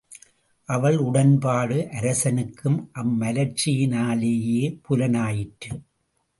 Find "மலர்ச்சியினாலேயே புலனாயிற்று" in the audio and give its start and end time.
3.21-5.73